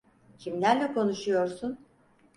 Kimlerle 0.37 0.93
konuşuyorsun? 0.93 1.79